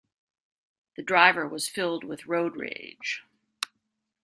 The 0.95 1.03
driver 1.03 1.47
was 1.47 1.67
filled 1.69 2.03
with 2.03 2.25
road 2.25 2.55
rage. 2.57 3.21